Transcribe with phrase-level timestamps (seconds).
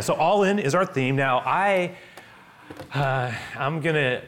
[0.00, 0.06] Amen.
[0.06, 1.14] So all in is our theme.
[1.14, 1.94] Now I,
[2.94, 4.22] uh, I'm gonna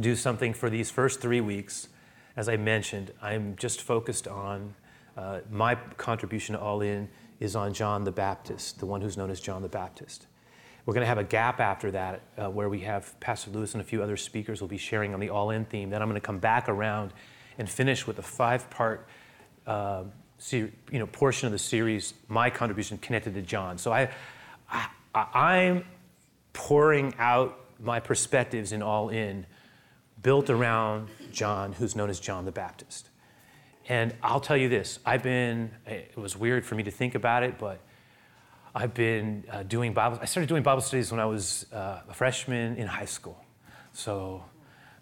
[0.00, 1.86] do something for these first three weeks.
[2.36, 4.74] As I mentioned, I'm just focused on
[5.16, 7.08] uh, my contribution to all in
[7.38, 10.26] is on John the Baptist, the one who's known as John the Baptist.
[10.86, 13.80] We're going to have a gap after that uh, where we have Pastor Lewis and
[13.80, 15.88] a few other speakers will be sharing on the all in theme.
[15.90, 17.12] Then I'm going to come back around
[17.58, 19.06] and finish with a five part
[19.68, 20.04] uh,
[20.48, 23.78] you know, portion of the series, my contribution connected to John.
[23.78, 24.10] So I,
[25.14, 25.84] I, am
[26.52, 29.46] pouring out my perspectives in all in,
[30.22, 33.08] built around John, who's known as John the Baptist.
[33.88, 37.42] And I'll tell you this I've been, it was weird for me to think about
[37.42, 37.80] it, but
[38.74, 42.14] I've been uh, doing Bible, I started doing Bible studies when I was uh, a
[42.14, 43.42] freshman in high school.
[43.92, 44.44] So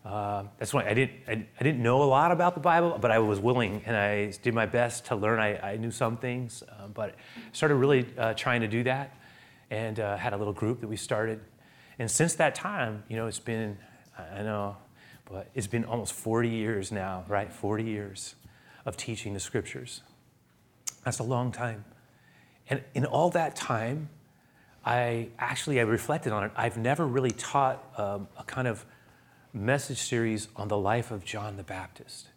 [0.08, 3.10] uh, that's why I didn't, I, I, didn't know a lot about the Bible, but
[3.10, 5.38] I was willing and I did my best to learn.
[5.38, 7.14] I, I knew some things, uh, but
[7.52, 9.14] started really uh, trying to do that
[9.70, 11.40] and uh, had a little group that we started.
[11.98, 13.76] And since that time, you know, it's been,
[14.18, 14.78] I know,
[15.30, 17.52] but it's been almost 40 years now, right?
[17.52, 18.34] 40 years
[18.86, 20.00] of teaching the scriptures.
[21.04, 21.84] That's a long time.
[22.70, 24.08] And in all that time,
[24.86, 26.52] I actually I reflected on it.
[26.56, 28.86] I've never really taught um, a kind of
[29.52, 32.28] message series on the life of John the Baptist.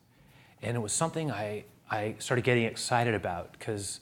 [0.61, 3.99] And it was something I, I started getting excited about because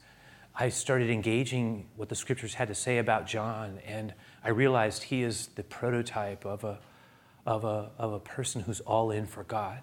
[0.55, 5.23] I started engaging what the scriptures had to say about John, and I realized he
[5.23, 6.79] is the prototype of a,
[7.45, 9.81] of a, of a person who's all in for God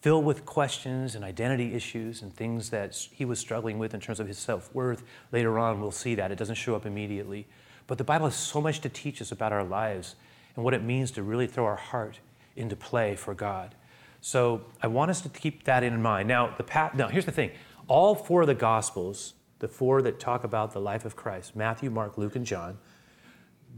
[0.00, 4.18] filled with questions and identity issues and things that he was struggling with in terms
[4.18, 5.02] of his self worth.
[5.30, 6.30] Later on, we'll see that.
[6.30, 7.46] It doesn't show up immediately.
[7.86, 10.16] But the Bible has so much to teach us about our lives
[10.60, 12.20] and what it means to really throw our heart
[12.54, 13.74] into play for God.
[14.20, 16.28] So I want us to keep that in mind.
[16.28, 17.50] Now, the pa- now here's the thing
[17.88, 21.90] all four of the Gospels, the four that talk about the life of Christ Matthew,
[21.90, 22.78] Mark, Luke, and John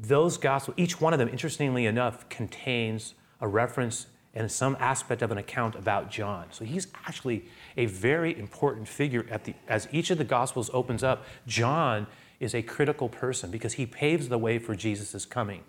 [0.01, 5.31] those Gospels, each one of them, interestingly enough, contains a reference and some aspect of
[5.31, 6.47] an account about John.
[6.51, 7.45] So he's actually
[7.77, 11.25] a very important figure at the, as each of the Gospels opens up.
[11.47, 12.07] John
[12.41, 15.63] is a critical person because he paves the way for Jesus' coming.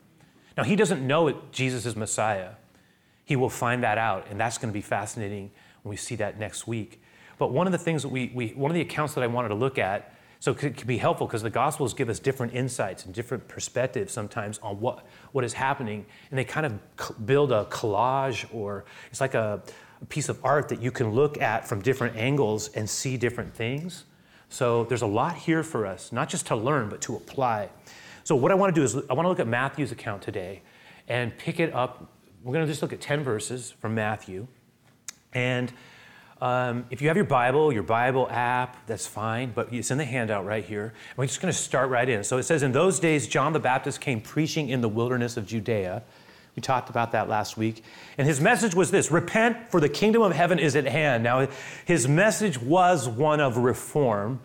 [0.58, 2.52] Now, he doesn't know it, Jesus is Messiah.
[3.26, 6.40] He will find that out, and that's going to be fascinating when we see that
[6.40, 7.02] next week.
[7.38, 9.50] But one of the things that we, we one of the accounts that I wanted
[9.50, 13.06] to look at so it could, be helpful because the Gospels give us different insights
[13.06, 16.06] and different perspectives sometimes on what, what is happening.
[16.30, 19.64] And they kind of build a collage or it's like a,
[20.02, 23.56] a piece of art that you can look at from different angles and see different
[23.56, 24.04] things.
[24.50, 27.70] So there's a lot here for us, not just to learn, but to apply.
[28.24, 30.62] So what I want to do is I want to look at Matthew's account today
[31.08, 32.10] and pick it up.
[32.44, 34.48] We're going to just look at 10 verses from Matthew.
[35.34, 35.72] And
[36.42, 40.06] um, if you have your Bible, your Bible app, that's fine, but it's in the
[40.06, 40.86] handout right here.
[40.86, 42.24] And we're just going to start right in.
[42.24, 45.46] So it says, In those days, John the Baptist came preaching in the wilderness of
[45.46, 46.04] Judea.
[46.56, 47.84] We talked about that last week.
[48.18, 51.24] And his message was this Repent, for the kingdom of heaven is at hand.
[51.24, 51.48] Now,
[51.86, 54.40] his message was one of reform.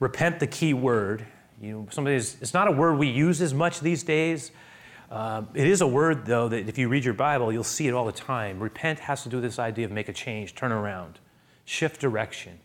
[0.00, 1.26] Repent, the key word.
[1.62, 4.50] You know, somebody's, it's not a word we use as much these days.
[5.12, 7.94] Uh, it is a word, though, that if you read your Bible, you'll see it
[7.94, 8.58] all the time.
[8.58, 11.20] Repent has to do with this idea of make a change, turn around
[11.64, 12.58] shift direction.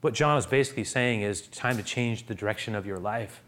[0.00, 3.42] What John is basically saying is time to change the direction of your life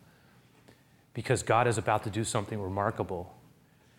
[1.12, 3.34] because God is about to do something remarkable.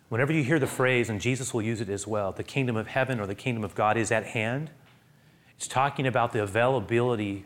[0.07, 2.87] Whenever you hear the phrase, and Jesus will use it as well, the kingdom of
[2.87, 4.69] heaven or the kingdom of God is at hand,
[5.57, 7.45] it's talking about the availability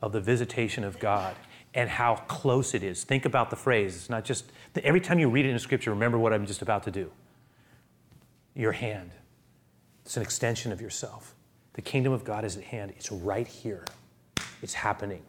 [0.00, 1.34] of the visitation of God
[1.74, 3.04] and how close it is.
[3.04, 3.96] Think about the phrase.
[3.96, 4.50] It's not just,
[4.82, 7.10] every time you read it in Scripture, remember what I'm just about to do.
[8.54, 9.10] Your hand,
[10.04, 11.34] it's an extension of yourself.
[11.72, 12.92] The kingdom of God is at hand.
[12.96, 13.84] It's right here.
[14.62, 15.22] It's happening.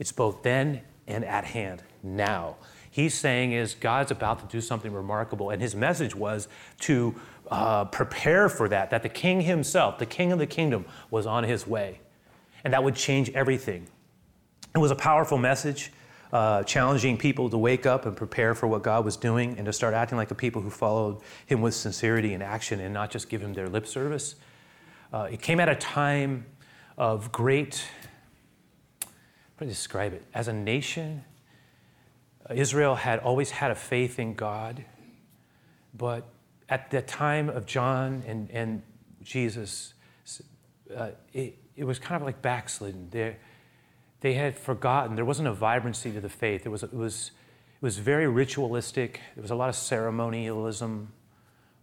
[0.00, 2.56] It's both then and at hand now.
[2.90, 6.48] He's saying is God's about to do something remarkable, and his message was
[6.80, 7.14] to
[7.50, 8.90] uh, prepare for that.
[8.90, 12.00] That the King himself, the King of the kingdom, was on his way,
[12.64, 13.86] and that would change everything.
[14.74, 15.92] It was a powerful message.
[16.32, 19.72] Uh, challenging people to wake up and prepare for what God was doing and to
[19.72, 23.28] start acting like the people who followed Him with sincerity and action and not just
[23.28, 24.36] give Him their lip service.
[25.12, 26.46] Uh, it came at a time
[26.96, 27.84] of great,
[29.02, 29.08] how
[29.58, 30.24] do I describe it?
[30.32, 31.22] As a nation,
[32.50, 34.82] Israel had always had a faith in God,
[35.92, 36.26] but
[36.70, 38.82] at the time of John and, and
[39.22, 39.92] Jesus,
[40.96, 43.08] uh, it, it was kind of like backslidden.
[43.10, 43.36] They,
[44.22, 45.14] they had forgotten.
[45.16, 46.64] There wasn't a vibrancy to the faith.
[46.64, 47.32] It was, it was,
[47.80, 49.20] it was very ritualistic.
[49.34, 51.12] There was a lot of ceremonialism.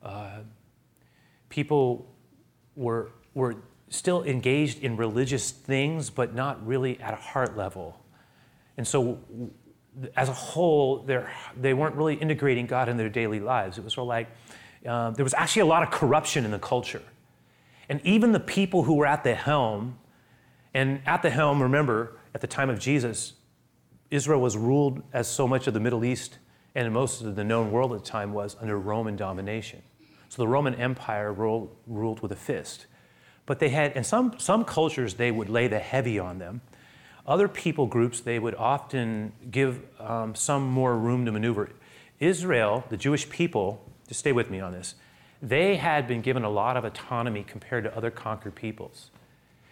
[0.02, 0.40] Uh,
[1.50, 2.10] people
[2.76, 3.58] were were
[3.90, 8.00] still engaged in religious things, but not really at a heart level.
[8.78, 9.20] And so,
[10.16, 11.06] as a whole,
[11.58, 13.78] they weren't really integrating God in their daily lives.
[13.78, 14.28] It was sort of like
[14.88, 17.04] uh, there was actually a lot of corruption in the culture.
[17.90, 19.98] And even the people who were at the helm,
[20.74, 23.34] and at the helm, remember, at the time of Jesus,
[24.10, 26.38] Israel was ruled as so much of the Middle East
[26.74, 29.82] and most of the known world at the time was under Roman domination.
[30.30, 32.86] So the Roman Empire ruled, ruled with a fist.
[33.46, 36.62] But they had, in some, some cultures, they would lay the heavy on them.
[37.28, 41.72] Other people groups, they would often give um, some more room to maneuver.
[42.22, 44.96] Israel, the Jewish people, just stay with me on this,
[45.42, 49.12] they had been given a lot of autonomy compared to other conquered peoples.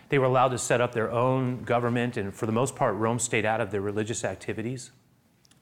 [0.09, 3.19] They were allowed to set up their own government, and for the most part, Rome
[3.19, 4.91] stayed out of their religious activities.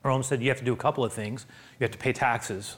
[0.04, 1.48] Rome said you have to do a couple of things.
[1.80, 2.78] You have to pay taxes,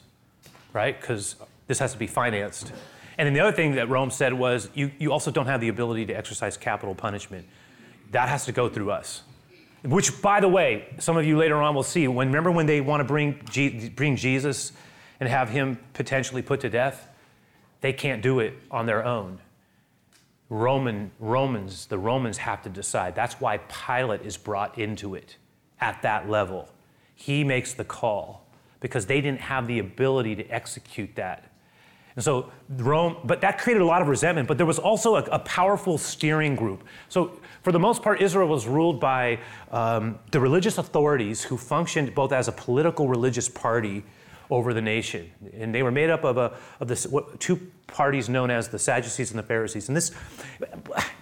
[0.72, 0.98] right?
[0.98, 1.36] Because
[1.66, 2.72] this has to be financed.
[3.18, 5.68] And then the other thing that Rome said was you, you also don't have the
[5.68, 7.46] ability to exercise capital punishment.
[8.12, 9.22] That has to go through us.
[9.84, 12.08] Which, by the way, some of you later on will see.
[12.08, 13.40] When remember when they want to bring
[13.94, 14.72] bring Jesus
[15.20, 17.08] and have him potentially put to death,
[17.80, 19.38] they can't do it on their own.
[20.50, 23.14] Roman Romans, the Romans have to decide.
[23.14, 25.36] That's why Pilate is brought into it
[25.80, 26.68] at that level.
[27.14, 28.46] He makes the call
[28.80, 31.52] because they didn't have the ability to execute that.
[32.16, 34.48] And so Rome, but that created a lot of resentment.
[34.48, 36.82] But there was also a, a powerful steering group.
[37.08, 39.38] So for the most part, Israel was ruled by
[39.70, 44.02] um, the religious authorities who functioned both as a political religious party
[44.50, 45.30] over the nation.
[45.52, 48.78] And they were made up of, a, of the, what, two parties known as the
[48.78, 49.88] Sadducees and the Pharisees.
[49.88, 50.12] And this,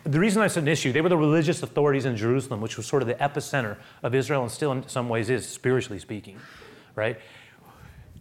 [0.05, 2.87] the reason I said an issue, they were the religious authorities in Jerusalem, which was
[2.87, 6.39] sort of the epicenter of Israel and still in some ways is, spiritually speaking,
[6.95, 7.19] right?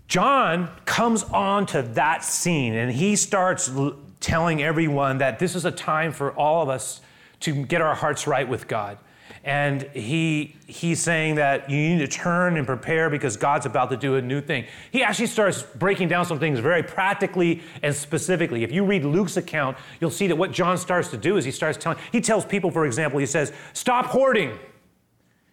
[0.07, 5.66] John comes on to that scene and he starts l- telling everyone that this is
[5.66, 7.02] a time for all of us
[7.42, 8.98] to get our hearts right with God.
[9.44, 13.98] And he, he's saying that you need to turn and prepare because God's about to
[13.98, 14.66] do a new thing.
[14.92, 18.63] He actually starts breaking down some things very practically and specifically.
[18.63, 21.51] If you read Luke's account, you'll see that what John starts to do is he
[21.51, 24.57] starts telling, he tells people, for example, he says, stop hoarding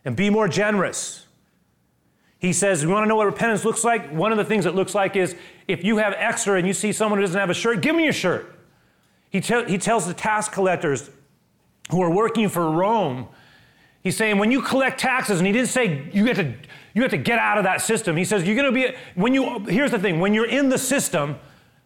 [0.04, 1.26] and be more generous.
[2.42, 4.10] He says, You want to know what repentance looks like?
[4.10, 5.36] One of the things it looks like is
[5.68, 8.04] if you have extra and you see someone who doesn't have a shirt, give me
[8.04, 8.58] your shirt.
[9.30, 11.08] He, te- he tells the tax collectors
[11.90, 13.28] who are working for Rome,
[14.02, 16.54] He's saying when you collect taxes, and he didn't say you have to,
[16.92, 18.16] you have to get out of that system.
[18.16, 20.78] He says you're going to be, when you, here's the thing, when you're in the
[20.78, 21.38] system,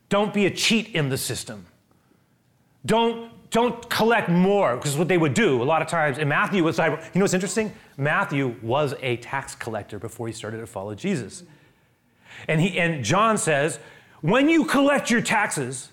[0.09, 1.67] don't be a cheat in the system.
[2.87, 6.19] Don't, don't collect more, because what they would do a lot of times.
[6.19, 7.73] And Matthew was, you know what's interesting?
[7.97, 11.43] Matthew was a tax collector before he started to follow Jesus.
[12.49, 13.79] And, he, and John says,
[14.23, 15.91] when you collect your taxes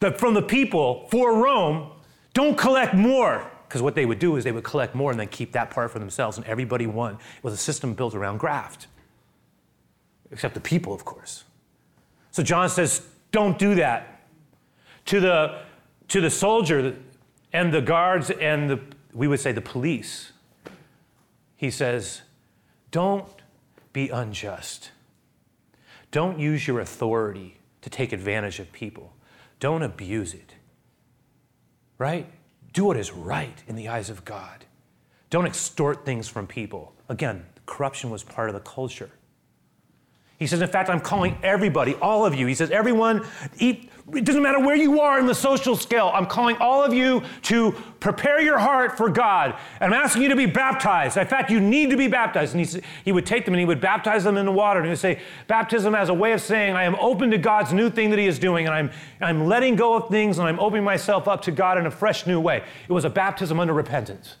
[0.00, 1.92] the, from the people for Rome,
[2.34, 5.28] don't collect more because what they would do is they would collect more and then
[5.28, 7.14] keep that part for themselves, and everybody won.
[7.14, 8.86] It was a system built around graft,
[10.30, 11.44] except the people, of course.
[12.30, 13.02] So John says,
[13.32, 14.20] don't do that.
[15.06, 15.60] To the,
[16.08, 16.96] to the soldier
[17.52, 18.80] and the guards and the,
[19.12, 20.32] we would say the police,
[21.56, 22.22] he says,
[22.90, 23.28] don't
[23.92, 24.90] be unjust.
[26.10, 29.12] Don't use your authority to take advantage of people.
[29.60, 30.54] Don't abuse it.
[31.98, 32.26] Right?
[32.76, 34.66] Do what is right in the eyes of God.
[35.30, 36.92] Don't extort things from people.
[37.08, 39.08] Again, corruption was part of the culture.
[40.38, 42.46] He says, in fact, I'm calling everybody, all of you.
[42.46, 43.26] He says, everyone,
[43.58, 43.88] it
[44.24, 47.72] doesn't matter where you are in the social scale, I'm calling all of you to
[48.00, 49.58] prepare your heart for God.
[49.80, 51.16] And I'm asking you to be baptized.
[51.16, 52.54] In fact, you need to be baptized.
[52.54, 54.78] And he, he would take them and he would baptize them in the water.
[54.78, 57.72] And he would say, baptism as a way of saying, I am open to God's
[57.72, 58.66] new thing that he is doing.
[58.66, 58.90] And I'm,
[59.20, 62.26] I'm letting go of things and I'm opening myself up to God in a fresh
[62.26, 62.62] new way.
[62.88, 64.36] It was a baptism under repentance.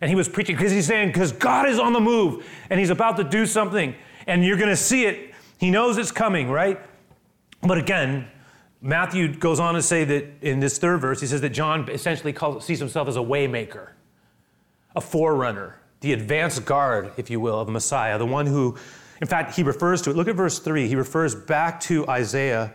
[0.00, 2.90] And he was preaching because he's saying, because God is on the move and he's
[2.90, 3.94] about to do something.
[4.28, 6.80] And you're going to see it he knows it's coming, right?
[7.62, 8.28] But again,
[8.80, 12.32] Matthew goes on to say that in this third verse, he says that John essentially
[12.32, 13.90] calls, sees himself as a waymaker,
[14.94, 18.76] a forerunner, the advance guard, if you will, of the Messiah, the one who,
[19.20, 20.16] in fact, he refers to it.
[20.16, 20.86] Look at verse 3.
[20.86, 22.72] He refers back to Isaiah,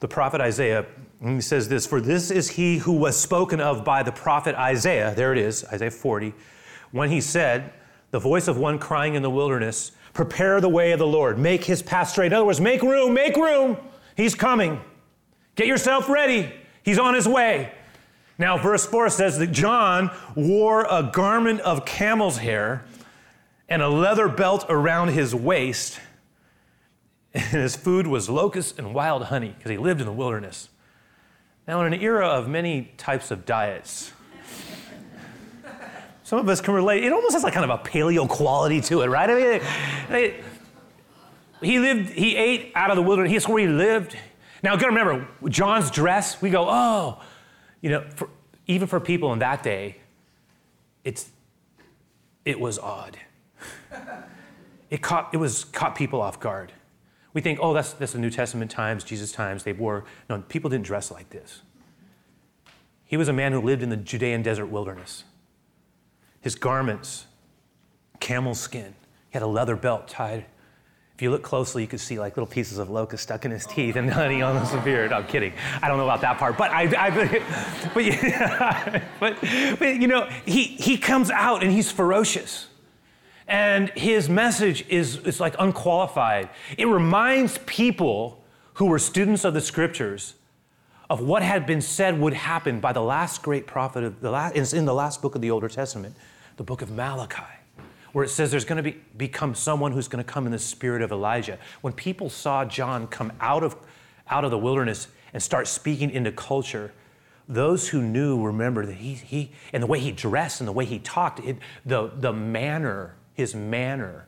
[0.00, 0.84] the prophet Isaiah,
[1.22, 4.54] and he says this For this is he who was spoken of by the prophet
[4.54, 6.34] Isaiah, there it is, Isaiah 40,
[6.92, 7.72] when he said,
[8.10, 11.38] The voice of one crying in the wilderness, Prepare the way of the Lord.
[11.38, 12.26] Make his path straight.
[12.26, 13.76] In other words, make room, make room.
[14.16, 14.80] He's coming.
[15.54, 16.52] Get yourself ready.
[16.82, 17.72] He's on his way.
[18.36, 22.84] Now, verse 4 says that John wore a garment of camel's hair
[23.68, 26.00] and a leather belt around his waist.
[27.32, 30.68] And his food was locusts and wild honey because he lived in the wilderness.
[31.68, 34.10] Now, in an era of many types of diets,
[36.28, 37.04] Some of us can relate.
[37.04, 39.30] It almost has like kind of a paleo quality to it, right?
[39.30, 40.34] I mean,
[41.62, 43.32] he lived, he ate out of the wilderness.
[43.32, 44.14] He's where he lived.
[44.62, 47.22] Now, gotta remember, John's dress, we go, oh,
[47.80, 48.28] you know, for,
[48.66, 49.96] even for people in that day,
[51.02, 51.30] it's,
[52.44, 53.16] it was odd.
[54.90, 56.72] It caught, it was caught people off guard.
[57.34, 60.70] We think, oh, that's, that's the New Testament times, Jesus times, they wore, no, people
[60.70, 61.60] didn't dress like this.
[63.04, 65.24] He was a man who lived in the Judean desert wilderness.
[66.40, 67.26] His garments,
[68.20, 68.94] camel skin,
[69.30, 70.46] he had a leather belt tied
[71.18, 73.66] if you look closely, you could see like little pieces of locust stuck in his
[73.66, 75.12] teeth and honey on his beard.
[75.12, 75.52] I'm kidding.
[75.82, 77.10] I don't know about that part, but I, I
[77.92, 79.36] but, but,
[79.80, 82.68] but you know, he he comes out and he's ferocious,
[83.48, 86.50] and his message is is like unqualified.
[86.76, 88.40] It reminds people
[88.74, 90.34] who were students of the scriptures
[91.10, 94.74] of what had been said would happen by the last great prophet of the last
[94.74, 96.14] in the last book of the Older Testament,
[96.56, 97.58] the book of Malachi
[98.12, 100.58] where it says there's going to be, become someone who's going to come in the
[100.58, 101.58] spirit of Elijah.
[101.80, 103.76] When people saw John come out of,
[104.28, 106.92] out of the wilderness and start speaking into culture,
[107.48, 110.84] those who knew remember that he, he and the way he dressed and the way
[110.84, 114.26] he talked, it, the, the manner, his manner,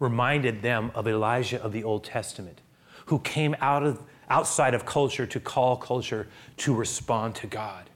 [0.00, 2.60] reminded them of Elijah of the Old Testament,
[3.06, 7.90] who came out of outside of culture to call culture to respond to God.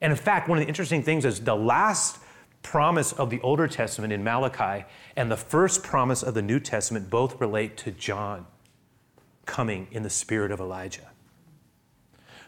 [0.00, 2.18] And in fact, one of the interesting things is the last
[2.62, 4.84] promise of the Older Testament in Malachi
[5.16, 8.46] and the first promise of the New Testament both relate to John
[9.46, 11.10] coming in the spirit of Elijah.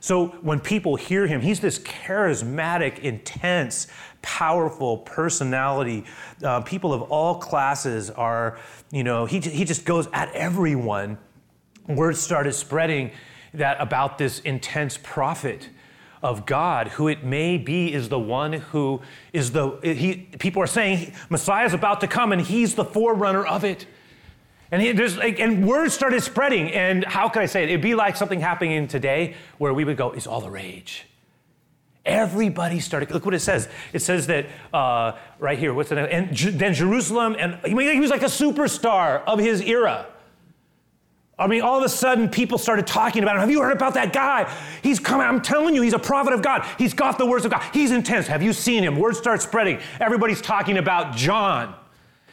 [0.01, 3.87] So when people hear him, he's this charismatic, intense,
[4.21, 6.05] powerful personality.
[6.43, 8.59] Uh, people of all classes are,
[8.91, 11.19] you know, he, he just goes at everyone.
[11.89, 13.11] Word started spreading
[13.55, 15.69] that about this intense prophet
[16.23, 20.69] of God, who it may be is the one who is the, he, people are
[20.69, 23.87] saying Messiah is about to come and he's the forerunner of it.
[24.71, 26.71] And, he, there's, and word started spreading.
[26.71, 27.71] And how could I say it?
[27.71, 31.07] It'd be like something happening today where we would go, it's all the rage.
[32.05, 33.69] Everybody started, look what it says.
[33.93, 35.99] It says that uh, right here, what's it?
[35.99, 40.07] And then Jerusalem, and he was like a superstar of his era.
[41.39, 43.41] I mean, all of a sudden, people started talking about him.
[43.41, 44.53] Have you heard about that guy?
[44.83, 45.27] He's coming.
[45.27, 46.67] I'm telling you, he's a prophet of God.
[46.79, 47.63] He's got the words of God.
[47.73, 48.27] He's intense.
[48.27, 48.97] Have you seen him?
[48.97, 49.81] Words start spreading.
[49.99, 51.75] Everybody's talking about John.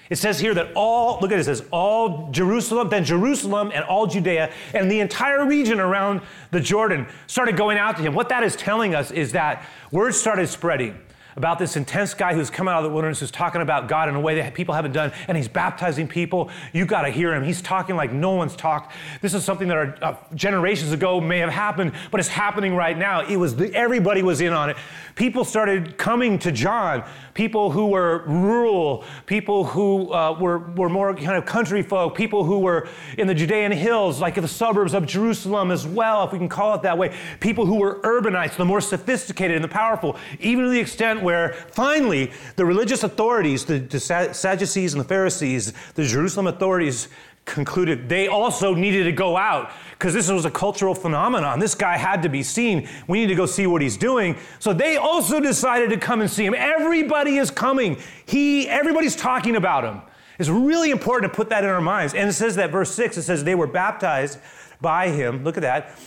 [0.09, 3.85] It says here that all, look at it, it says all Jerusalem, then Jerusalem and
[3.85, 8.15] all Judea and the entire region around the Jordan started going out to him.
[8.15, 10.99] What that is telling us is that words started spreading
[11.35, 14.15] about this intense guy who's come out of the wilderness, who's talking about God in
[14.15, 16.49] a way that people haven't done, and he's baptizing people.
[16.73, 17.43] You got to hear him.
[17.43, 18.93] He's talking like no one's talked.
[19.21, 22.97] This is something that our, uh, generations ago may have happened, but it's happening right
[22.97, 23.25] now.
[23.25, 24.77] It was the, everybody was in on it.
[25.15, 27.03] People started coming to John.
[27.33, 32.43] People who were rural, people who uh, were, were more kind of country folk, people
[32.43, 36.37] who were in the Judean hills, like the suburbs of Jerusalem as well, if we
[36.37, 37.15] can call it that way.
[37.39, 41.53] People who were urbanites, the more sophisticated and the powerful, even to the extent where
[41.71, 47.07] finally the religious authorities, the, the Sadducees and the Pharisees, the Jerusalem authorities
[47.49, 51.59] concluded they also needed to go out because this was a cultural phenomenon.
[51.59, 52.87] This guy had to be seen.
[53.07, 54.37] We need to go see what he's doing.
[54.59, 56.53] So they also decided to come and see him.
[56.53, 57.97] Everybody is coming.
[58.25, 60.01] He everybody's talking about him.
[60.37, 62.13] It's really important to put that in our minds.
[62.13, 64.39] And it says that verse 6 it says they were baptized
[64.79, 65.43] by him.
[65.43, 65.99] Look at that.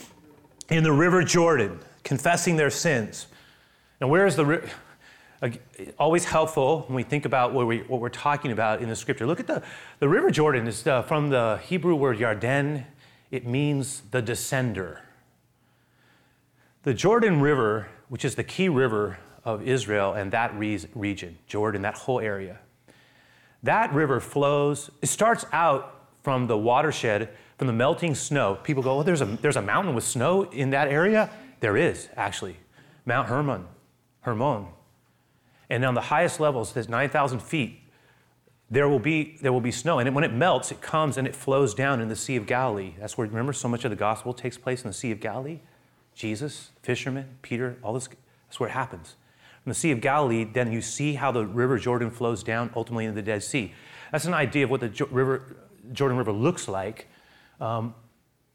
[0.71, 3.27] In the river Jordan, confessing their sins.
[4.01, 4.71] Now where is the river?
[5.99, 9.27] Always helpful when we think about what, we, what we're talking about in the scripture.
[9.27, 9.63] Look at the,
[9.99, 12.85] the River Jordan is uh, from the Hebrew word Yarden.
[13.31, 15.01] It means the descender.
[16.85, 21.83] The Jordan River, which is the key river of Israel and that re- region, Jordan,
[21.83, 22.59] that whole area,
[23.63, 28.59] that river flows, it starts out from the watershed, from the melting snow.
[28.63, 31.31] People go, oh, there's a, there's a mountain with snow in that area?
[31.61, 32.57] There is, actually.
[33.07, 33.67] Mount Hermon,
[34.21, 34.67] Hermon,
[35.73, 37.81] and on the highest levels, there's 9,000 feet,
[38.71, 40.01] there will, be, there will be snow.
[40.01, 42.93] And when it melts, it comes and it flows down in the Sea of Galilee.
[42.99, 45.61] That's where, remember, so much of the gospel takes place in the Sea of Galilee?
[46.15, 48.07] Jesus, fishermen, Peter, all this,
[48.49, 49.17] that's where it happens.
[49.63, 53.07] From the Sea of Galilee, then you see how the river Jordan flows down ultimately
[53.07, 53.73] into the Dead Sea.
[54.11, 55.57] That's an idea of what the river,
[55.93, 57.09] Jordan River looks like.
[57.63, 57.95] Um,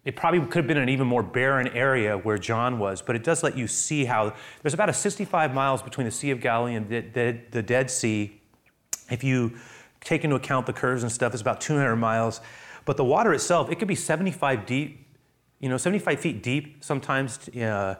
[0.08, 3.26] it probably could have been an even more barren area where John was, but it
[3.26, 6.76] does let you see how there's about a 65 miles between the Sea of Galilee
[6.76, 8.40] and the, the, the Dead Sea.
[9.12, 9.58] If you
[10.00, 12.40] take into account the curves and stuff, it's about 200 miles.
[12.86, 15.06] But the water itself, it could be 75 deep,
[15.60, 17.96] you know, 75 feet deep sometimes, uh,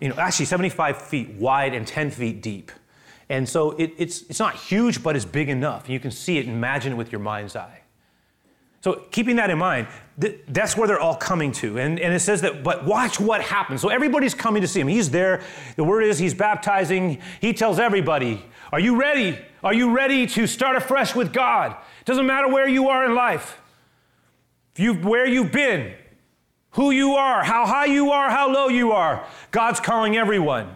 [0.00, 2.72] you know, actually 75 feet wide and 10 feet deep.
[3.28, 5.88] And so it, it's, it's not huge, but it's big enough.
[5.88, 7.81] You can see it, imagine it with your mind's eye.
[8.82, 9.86] So, keeping that in mind,
[10.20, 11.78] th- that's where they're all coming to.
[11.78, 13.80] And, and it says that, but watch what happens.
[13.80, 14.88] So, everybody's coming to see him.
[14.88, 15.40] He's there.
[15.76, 17.20] The word is he's baptizing.
[17.40, 19.38] He tells everybody, Are you ready?
[19.62, 21.76] Are you ready to start afresh with God?
[22.00, 23.60] It doesn't matter where you are in life,
[24.74, 25.94] if you, where you've been,
[26.70, 29.24] who you are, how high you are, how low you are.
[29.52, 30.74] God's calling everyone.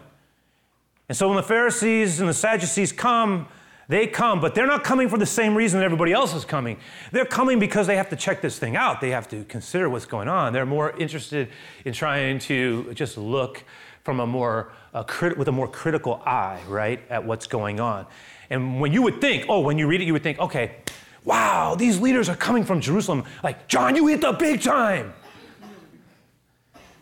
[1.09, 3.49] And so, when the Pharisees and the Sadducees come,
[3.89, 6.77] they come, but they're not coming for the same reason that everybody else is coming.
[7.13, 8.99] They're coming because they have to check this thing out.
[8.99, 10.51] They have to consider what's going on.
[10.51, 11.49] They're more interested
[11.85, 13.63] in trying to just look
[14.03, 18.05] from a more a crit- with a more critical eye, right, at what's going on.
[18.49, 20.77] And when you would think, oh, when you read it, you would think, okay,
[21.23, 23.23] wow, these leaders are coming from Jerusalem.
[23.43, 25.13] Like, John, you hit the big time.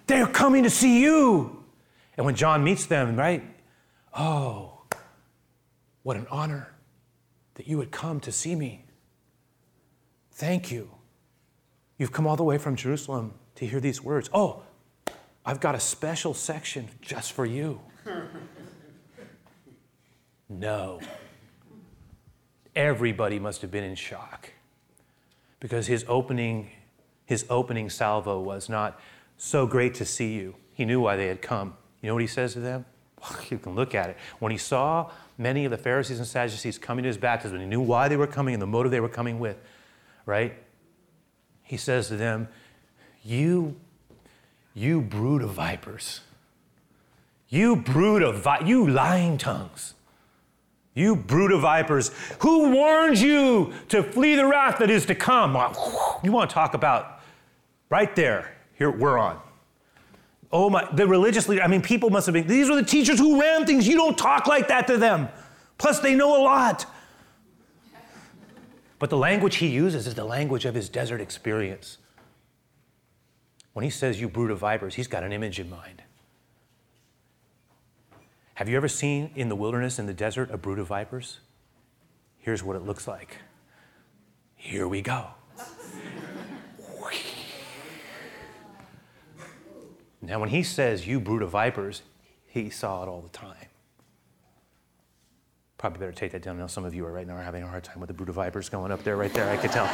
[0.08, 1.64] They're coming to see you.
[2.18, 3.44] And when John meets them, right,
[4.14, 4.82] oh,
[6.04, 6.75] what an honor
[7.56, 8.86] that you would come to see me.
[10.32, 10.92] Thank you.
[11.98, 14.30] You've come all the way from Jerusalem to hear these words.
[14.34, 14.64] Oh,
[15.46, 17.80] I've got a special section just for you.
[20.50, 21.00] no.
[22.76, 24.52] Everybody must have been in shock
[25.60, 26.72] because his opening
[27.26, 29.00] his opening salvo was not
[29.38, 30.56] so great to see you.
[30.74, 31.76] He knew why they had come.
[32.02, 32.86] You know what he says to them?
[33.50, 34.18] You can look at it.
[34.40, 37.82] When he saw many of the Pharisees and Sadducees coming to his baptism, he knew
[37.82, 39.58] why they were coming and the motive they were coming with,
[40.26, 40.54] right?
[41.64, 42.48] He says to them,
[43.24, 43.76] You,
[44.74, 46.22] you brood of vipers.
[47.50, 49.94] You brood of vi- you lying tongues.
[50.94, 55.52] You brood of vipers, who warned you to flee the wrath that is to come?
[56.24, 57.20] You want to talk about
[57.90, 58.56] right there.
[58.78, 59.40] Here we're on.
[60.58, 63.20] Oh my, the religious leader, I mean, people must have been, these were the teachers
[63.20, 63.86] who ran things.
[63.86, 65.28] You don't talk like that to them.
[65.78, 66.86] Plus, they know a lot.
[68.98, 71.98] But the language he uses is the language of his desert experience.
[73.74, 76.04] When he says, you brood of vipers, he's got an image in mind.
[78.54, 81.40] Have you ever seen in the wilderness, in the desert, a brood of vipers?
[82.38, 83.40] Here's what it looks like.
[84.56, 85.32] Here we go.
[90.26, 92.02] Now, when he says, You brood of vipers,
[92.48, 93.68] he saw it all the time.
[95.78, 96.56] Probably better take that down.
[96.56, 98.14] I know some of you are right now are having a hard time with the
[98.14, 99.50] brood of vipers going up there, right there.
[99.50, 99.90] I could tell.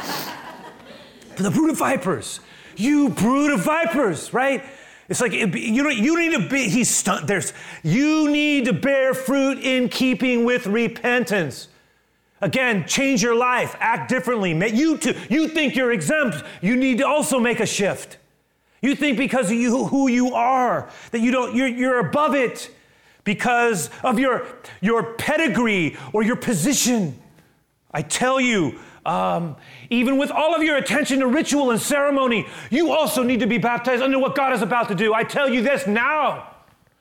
[1.36, 2.40] the brood of vipers,
[2.76, 4.64] you brood of vipers, right?
[5.08, 6.68] It's like you know you need to be.
[6.68, 7.28] He's stunned.
[7.28, 11.68] There's you need to bear fruit in keeping with repentance.
[12.40, 14.52] Again, change your life, act differently.
[14.74, 16.42] You too, you think you're exempt.
[16.60, 18.18] You need to also make a shift.
[18.82, 22.70] You think because of you, who you are, that you don't, you're, you're above it
[23.24, 24.44] because of your,
[24.80, 27.18] your pedigree or your position.
[27.92, 29.56] I tell you, um,
[29.88, 33.58] even with all of your attention to ritual and ceremony, you also need to be
[33.58, 35.14] baptized under what God is about to do.
[35.14, 36.48] I tell you this now.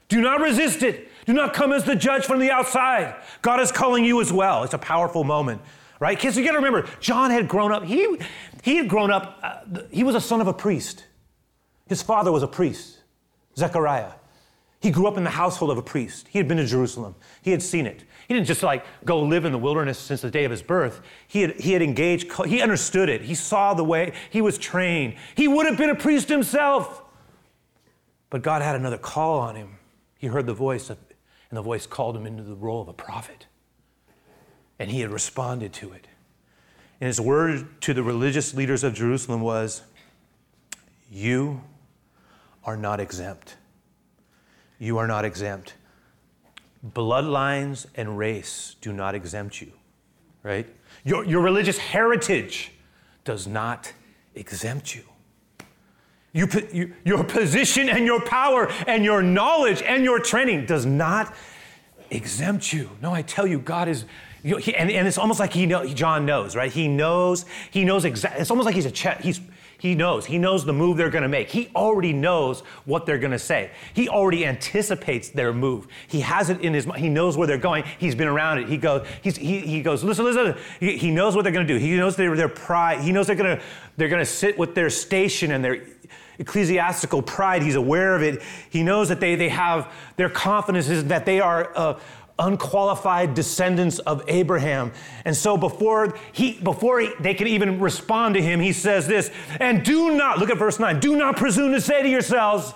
[0.07, 1.09] Do not resist it.
[1.25, 3.15] Do not come as the judge from the outside.
[3.41, 4.63] God is calling you as well.
[4.63, 5.61] It's a powerful moment,
[5.99, 6.17] right?
[6.17, 7.85] Kids, you got to remember, John had grown up.
[7.85, 8.17] He,
[8.61, 9.39] he had grown up.
[9.41, 11.05] Uh, he was a son of a priest.
[11.91, 12.99] His father was a priest,
[13.57, 14.13] Zechariah.
[14.79, 16.25] He grew up in the household of a priest.
[16.29, 17.15] He had been to Jerusalem.
[17.41, 18.05] He had seen it.
[18.29, 21.01] He didn't just like go live in the wilderness since the day of his birth.
[21.27, 23.23] He had, he had engaged, he understood it.
[23.23, 25.15] He saw the way, he was trained.
[25.35, 27.03] He would have been a priest himself.
[28.29, 29.77] But God had another call on him.
[30.17, 30.97] He heard the voice, of,
[31.49, 33.47] and the voice called him into the role of a prophet.
[34.79, 36.07] And he had responded to it.
[37.01, 39.81] And his word to the religious leaders of Jerusalem was,
[41.11, 41.63] You
[42.63, 43.55] are not exempt.
[44.79, 45.75] You are not exempt.
[46.85, 49.71] Bloodlines and race do not exempt you,
[50.43, 50.67] right?
[51.03, 52.71] Your, your religious heritage
[53.23, 53.93] does not
[54.35, 55.03] exempt you.
[56.33, 56.93] You, you.
[57.03, 61.35] Your position and your power and your knowledge and your training does not
[62.09, 62.89] exempt you.
[63.01, 64.05] No, I tell you, God is,
[64.43, 66.71] you know, he, and, and it's almost like he know, John knows, right?
[66.71, 69.41] He knows, he knows exactly, it's almost like he's a check, he's,
[69.81, 70.27] he knows.
[70.27, 71.49] He knows the move they're going to make.
[71.49, 73.71] He already knows what they're going to say.
[73.95, 75.87] He already anticipates their move.
[76.07, 77.01] He has it in his mind.
[77.01, 77.85] He knows where they're going.
[77.97, 78.69] He's been around it.
[78.69, 80.55] He goes, he's, he, he goes, listen, listen.
[80.79, 81.79] He, he knows what they're going to do.
[81.79, 82.99] He knows their, their pride.
[82.99, 83.63] He knows they're going to,
[83.97, 85.81] they're going to sit with their station and their
[86.37, 87.63] ecclesiastical pride.
[87.63, 88.43] He's aware of it.
[88.69, 91.99] He knows that they, they have their confidence is that they are uh,
[92.41, 94.91] unqualified descendants of Abraham.
[95.23, 99.31] And so before he before he, they can even respond to him, he says this,
[99.59, 102.73] and do not look at verse 9, do not presume to say to yourselves,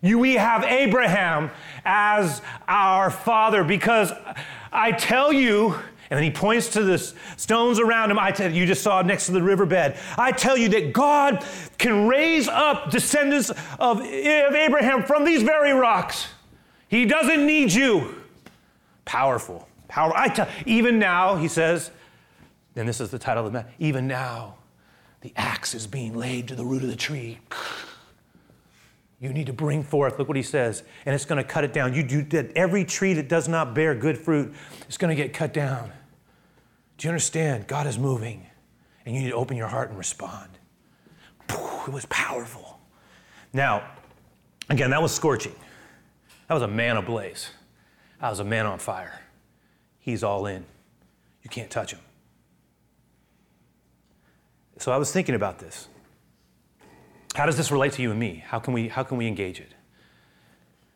[0.00, 1.50] You, we have Abraham
[1.84, 4.12] as our father because
[4.72, 5.74] I tell you,
[6.10, 8.18] and then he points to the stones around him.
[8.18, 9.96] I tell you, just saw next to the riverbed.
[10.16, 11.44] I tell you that God
[11.78, 16.28] can raise up descendants of Abraham from these very rocks.
[16.88, 18.19] He doesn't need you.
[19.04, 19.68] Powerful.
[19.88, 20.12] Power.
[20.16, 21.90] I tell, even now, he says,
[22.76, 24.54] and this is the title of the message, even now,
[25.20, 27.38] the axe is being laid to the root of the tree.
[29.20, 31.74] You need to bring forth, look what he says, and it's going to cut it
[31.74, 31.92] down.
[31.92, 34.54] You do that every tree that does not bear good fruit
[34.88, 35.92] is going to get cut down.
[36.96, 37.66] Do you understand?
[37.66, 38.46] God is moving,
[39.04, 40.48] and you need to open your heart and respond.
[41.50, 42.78] It was powerful.
[43.52, 43.90] Now,
[44.70, 45.54] again, that was scorching.
[46.46, 47.50] That was a man ablaze.
[48.20, 49.20] That was a man on fire.
[49.98, 50.64] He's all in.
[51.42, 52.00] You can't touch him.
[54.78, 55.88] So I was thinking about this.
[57.34, 58.42] How does this relate to you and me?
[58.46, 59.72] How can we, how can we engage it?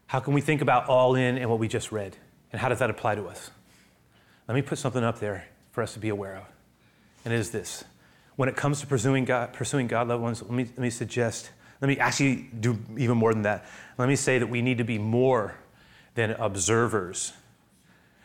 [0.07, 2.17] How can we think about all in and what we just read?
[2.53, 3.51] And how does that apply to us?
[4.49, 6.45] Let me put something up there for us to be aware of.
[7.25, 7.85] And it is this.
[8.37, 11.51] When it comes to pursuing God, pursuing God, loved ones, let me, let me suggest,
[11.81, 13.65] let me actually do even more than that.
[13.97, 15.55] Let me say that we need to be more
[16.15, 17.33] than observers.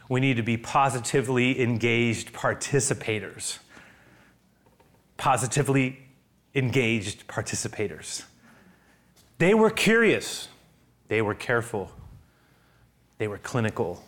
[0.07, 3.59] We need to be positively engaged participators.
[5.17, 5.99] Positively
[6.55, 8.23] engaged participators.
[9.37, 10.49] They were curious,
[11.07, 11.91] they were careful,
[13.17, 14.03] they were clinical,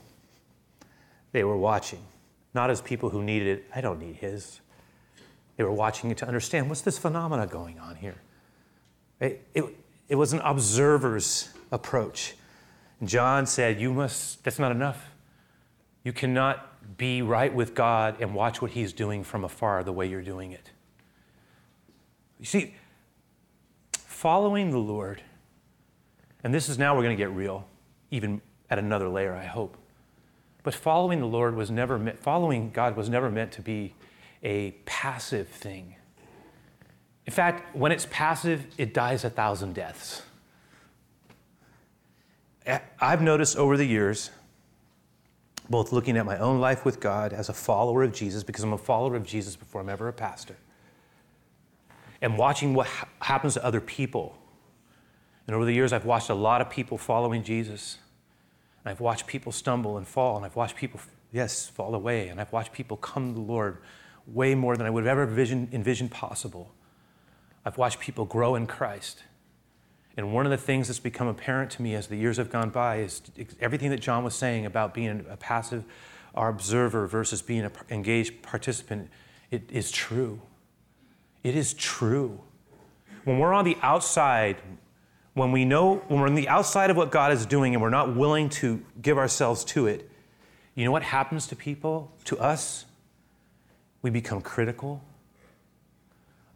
[1.31, 2.03] they were watching,
[2.53, 3.65] not as people who needed it.
[3.73, 4.59] I don't need his.
[5.55, 8.15] They were watching it to understand what's this phenomena going on here.
[9.19, 9.63] It, it,
[10.09, 12.33] it was an observer's approach.
[13.03, 15.09] John said, You must, that's not enough.
[16.03, 20.07] You cannot be right with God and watch what he's doing from afar the way
[20.07, 20.71] you're doing it.
[22.39, 22.75] You see,
[23.93, 25.21] following the Lord,
[26.43, 27.67] and this is now we're going to get real,
[28.09, 29.77] even at another layer, I hope.
[30.63, 33.93] But following the Lord was never meant, following God was never meant to be
[34.43, 35.95] a passive thing.
[37.25, 40.23] In fact, when it's passive, it dies a thousand deaths.
[42.99, 44.29] I've noticed over the years,
[45.69, 48.73] both looking at my own life with God as a follower of Jesus, because I'm
[48.73, 50.57] a follower of Jesus before I'm ever a pastor,
[52.21, 54.37] and watching what ha- happens to other people.
[55.47, 57.97] And over the years, I've watched a lot of people following Jesus.
[58.83, 60.99] And I've watched people stumble and fall, and I've watched people,
[61.31, 63.77] yes, fall away, and I've watched people come to the Lord
[64.27, 66.73] way more than I would have ever envisioned, envisioned possible.
[67.65, 69.23] I've watched people grow in Christ.
[70.17, 72.69] And one of the things that's become apparent to me as the years have gone
[72.69, 73.21] by is
[73.59, 75.85] everything that John was saying about being a passive
[76.35, 79.09] observer versus being an engaged participant,
[79.49, 80.41] it is true.
[81.43, 82.41] It is true.
[83.23, 84.57] When we're on the outside,
[85.33, 87.89] when we know, when we're on the outside of what God is doing and we're
[87.89, 90.09] not willing to give ourselves to it,
[90.75, 92.85] you know what happens to people, to us?
[94.01, 95.03] We become critical.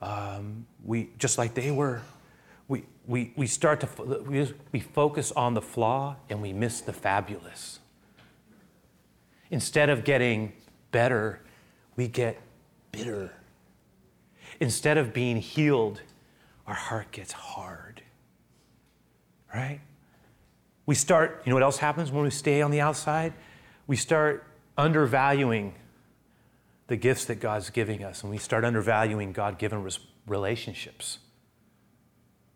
[0.02, 2.02] Um, we, just like they were,
[3.08, 7.80] we, we, start to, we, we focus on the flaw and we miss the fabulous.
[9.52, 10.54] Instead of getting
[10.92, 11.42] better,
[11.96, 12.42] we get
[12.92, 13.32] bitter.
[14.60, 16.02] Instead of being healed,
[16.66, 18.02] our heart gets hard.
[19.54, 19.82] Right?
[20.86, 23.34] We start, you know what else happens when we stay on the outside?
[23.88, 24.46] We start
[24.78, 25.76] undervaluing
[26.88, 29.88] the gifts that God's giving us, and we start undervaluing God given
[30.28, 31.20] relationships.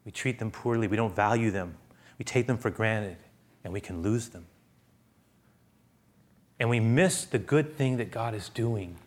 [0.09, 1.75] We treat them poorly, we don't value them,
[2.17, 3.17] we take them for granted,
[3.63, 4.47] and we can lose them.
[6.59, 8.97] And we miss the good thing that God is doing.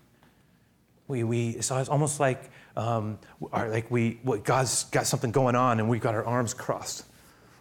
[1.09, 3.19] We, we, it's almost like um,
[3.53, 7.05] are like we, what God's got something going on and we've got our arms crossed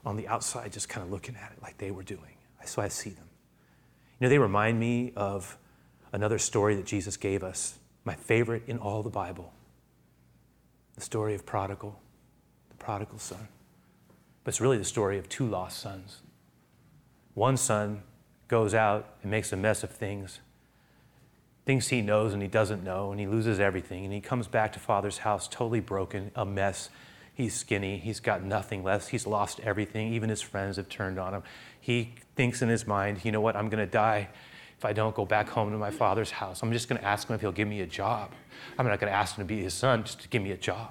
[0.05, 2.37] on the outside, just kind of looking at it like they were doing.
[2.65, 3.25] So I see them.
[4.19, 5.57] You know, they remind me of
[6.13, 9.51] another story that Jesus gave us, my favorite in all the Bible
[10.93, 11.99] the story of prodigal,
[12.81, 13.47] prodigal son.
[14.43, 16.21] But it's really the story of two lost sons.
[17.33, 18.03] One son
[18.47, 20.39] goes out and makes a mess of things
[21.65, 24.03] thinks he knows and he doesn't know, and he loses everything.
[24.03, 26.89] And he comes back to father's house totally broken, a mess.
[27.33, 27.97] He's skinny.
[27.97, 29.09] He's got nothing left.
[29.09, 30.13] He's lost everything.
[30.13, 31.43] Even his friends have turned on him.
[31.79, 33.55] He thinks in his mind, you know what?
[33.55, 34.29] I'm going to die
[34.77, 36.61] if I don't go back home to my father's house.
[36.63, 38.31] I'm just going to ask him if he'll give me a job.
[38.77, 40.57] I'm not going to ask him to be his son, just to give me a
[40.57, 40.89] job.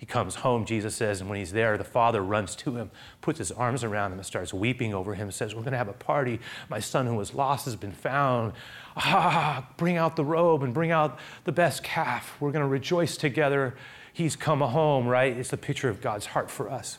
[0.00, 3.38] He comes home, Jesus says, and when he's there, the father runs to him, puts
[3.38, 5.92] his arms around him, and starts weeping over him, says, We're going to have a
[5.92, 6.40] party.
[6.70, 8.54] My son who was lost has been found.
[8.96, 12.34] Ah, bring out the robe and bring out the best calf.
[12.40, 13.74] We're going to rejoice together.
[14.14, 15.36] He's come home, right?
[15.36, 16.96] It's the picture of God's heart for us.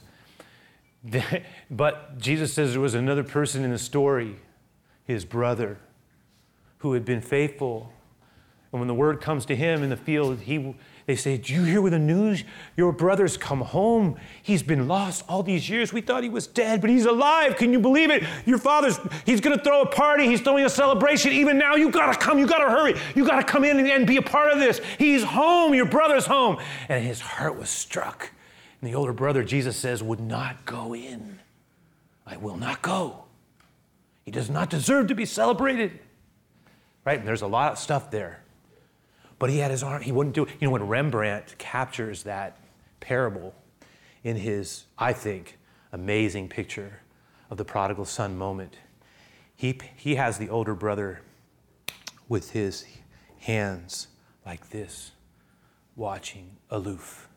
[1.72, 4.36] but Jesus says there was another person in the story,
[5.06, 5.80] his brother,
[6.78, 7.92] who had been faithful.
[8.72, 10.76] And when the word comes to him in the field, he,
[11.12, 12.46] they say, Do you hear with the news?
[12.78, 14.18] Your brother's come home.
[14.42, 15.92] He's been lost all these years.
[15.92, 17.58] We thought he was dead, but he's alive.
[17.58, 18.24] Can you believe it?
[18.46, 20.26] Your father's, he's going to throw a party.
[20.26, 21.34] He's throwing a celebration.
[21.34, 22.40] Even now, you got to come.
[22.40, 22.96] You got to hurry.
[23.14, 24.80] You got to come in and, and be a part of this.
[24.98, 25.74] He's home.
[25.74, 26.60] Your brother's home.
[26.88, 28.32] And his heart was struck.
[28.80, 31.40] And the older brother, Jesus says, would not go in.
[32.26, 33.26] I will not go.
[34.24, 36.00] He does not deserve to be celebrated.
[37.04, 37.20] Right?
[37.20, 38.41] And there's a lot of stuff there.
[39.42, 40.52] But he had his arm, he wouldn't do it.
[40.60, 42.60] You know, when Rembrandt captures that
[43.00, 43.56] parable
[44.24, 45.58] in his, I think,
[45.92, 47.00] amazing picture
[47.50, 48.76] of the prodigal son moment,
[49.56, 51.22] he, he has the older brother
[52.30, 52.86] with his
[53.40, 54.10] hands
[54.46, 55.10] like this,
[55.96, 57.28] watching aloof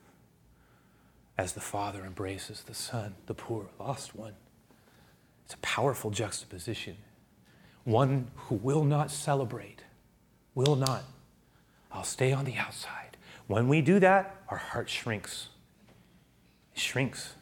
[1.39, 4.35] as the father embraces the son, the poor, lost one.
[5.47, 6.99] It's a powerful juxtaposition.
[7.85, 9.85] One who will not celebrate,
[10.55, 11.05] will not
[11.95, 13.17] I'll stay on the outside.
[13.47, 15.49] When we do that, our heart shrinks.
[16.75, 17.35] It shrinks.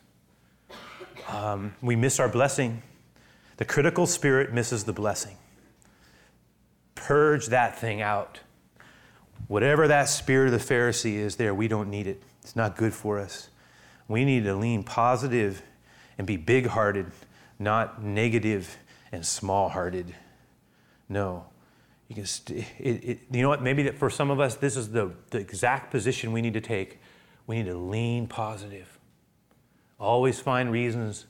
[1.29, 2.83] Um, we miss our blessing.
[3.57, 5.37] The critical spirit misses the blessing.
[6.95, 8.41] Purge that thing out.
[9.49, 12.23] Whatever that spirit of the Pharisee is there, we don't need it.
[12.43, 13.49] It's not good for us.
[14.07, 15.63] We need to lean positive
[16.19, 17.07] and be big hearted,
[17.59, 18.77] not negative
[19.13, 20.15] and small hearted.
[21.09, 21.47] No,
[22.13, 23.63] you can, st- it, it, you know what?
[23.63, 26.61] Maybe that for some of us, this is the, the exact position we need to
[26.61, 27.01] take.
[27.47, 28.99] We need to lean positive.
[29.99, 31.25] Always find reasons.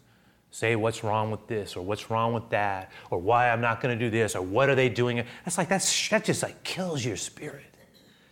[0.50, 3.96] Say what's wrong with this or what's wrong with that or why I'm not going
[3.96, 5.24] to do this or what are they doing?
[5.44, 7.72] That's like that's, that just like kills your spirit.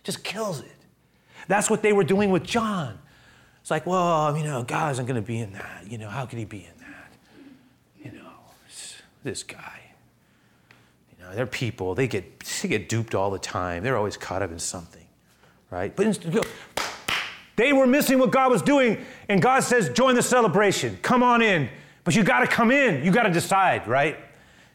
[0.03, 0.75] Just kills it.
[1.47, 2.99] That's what they were doing with John.
[3.61, 5.89] It's like, well, you know, God isn't going to be in that.
[5.89, 7.13] You know, how could he be in that?
[8.03, 8.33] You know,
[9.23, 9.90] this guy
[11.33, 11.95] they're people.
[11.95, 13.83] They get, they get duped all the time.
[13.83, 15.05] They're always caught up in something,
[15.69, 15.95] right?
[15.95, 16.25] But
[17.55, 20.97] they were missing what God was doing, and God says, join the celebration.
[21.01, 21.69] Come on in.
[22.03, 23.03] But you got to come in.
[23.03, 24.17] You got to decide, right?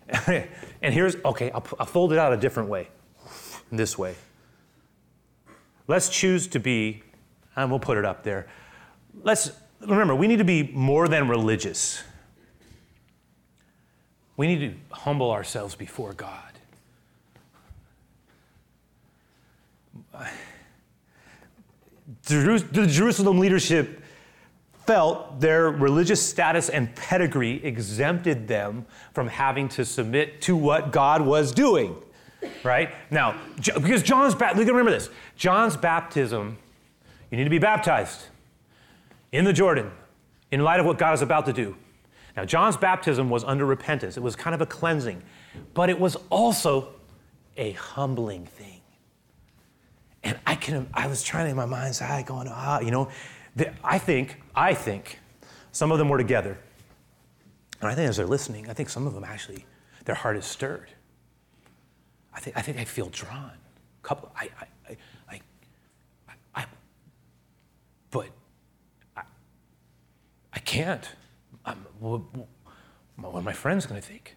[0.27, 2.89] and here's, okay, I'll, I'll fold it out a different way,
[3.73, 4.15] this way.
[5.89, 7.03] Let's choose to be,
[7.55, 8.47] and we'll put it up there.
[9.23, 12.03] Let's, remember, we need to be more than religious.
[14.37, 16.43] We need to humble ourselves before God.
[22.25, 24.03] The Jerusalem leadership
[24.87, 31.23] felt their religious status and pedigree exempted them from having to submit to what God
[31.23, 31.97] was doing.
[32.63, 32.91] Right?
[33.11, 36.59] Now, because John's baptism, remember this John's baptism,
[37.31, 38.27] you need to be baptized
[39.33, 39.91] in the Jordan
[40.53, 41.75] in light of what God is about to do.
[42.37, 45.23] Now, John's baptism was under repentance, it was kind of a cleansing,
[45.73, 46.91] but it was also
[47.57, 48.83] a humbling thing.
[50.23, 53.09] And I can, I was trying in my mind's eye going, ah, you know,
[53.83, 55.19] I think, I think
[55.73, 56.59] some of them were together.
[57.81, 59.65] And I think as they're listening, I think some of them actually,
[60.05, 60.91] their heart is stirred.
[62.35, 63.53] I think, I think they feel drawn.
[64.03, 65.41] Couple, I, I, I,
[66.29, 66.67] I, I
[68.11, 68.29] but
[69.17, 69.23] I,
[70.53, 71.09] I can't.
[71.67, 72.21] Um, I'm, what,
[73.17, 74.37] what are my friends going to think?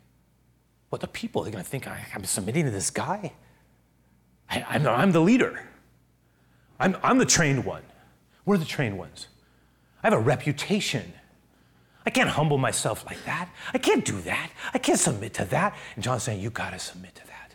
[0.90, 3.34] What the people are going to think I, am submitting to this guy?
[4.50, 5.68] I, I'm, I'm the leader.
[6.80, 7.84] I'm, I'm the trained one.
[8.46, 9.28] We're the trained ones.
[10.02, 11.14] I have a reputation.
[12.06, 13.50] I can't humble myself like that.
[13.74, 14.50] I can't do that.
[14.74, 15.76] I can't submit to that.
[15.96, 17.54] And John's saying, You got to submit to that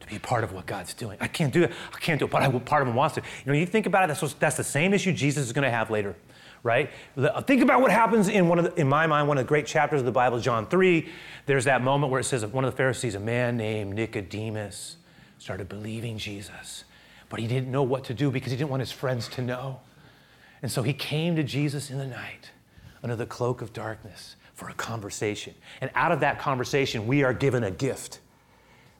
[0.00, 1.18] to be a part of what God's doing.
[1.20, 1.72] I can't do it.
[1.94, 3.20] I can't do it, but I, part of him wants to.
[3.20, 5.70] You know, you think about it, that's, that's the same issue Jesus is going to
[5.70, 6.16] have later
[6.62, 6.90] right?
[7.16, 9.48] Uh, think about what happens in one of the, in my mind, one of the
[9.48, 11.08] great chapters of the Bible, John 3.
[11.46, 14.96] There's that moment where it says one of the Pharisees, a man named Nicodemus,
[15.38, 16.84] started believing Jesus.
[17.28, 19.80] But he didn't know what to do because he didn't want his friends to know.
[20.62, 22.50] And so he came to Jesus in the night
[23.02, 25.54] under the cloak of darkness for a conversation.
[25.80, 28.20] And out of that conversation, we are given a gift.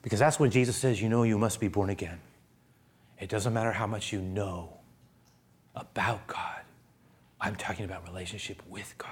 [0.03, 2.19] Because that's when Jesus says, You know, you must be born again.
[3.19, 4.79] It doesn't matter how much you know
[5.75, 6.60] about God.
[7.41, 9.11] I'm talking about relationship with God.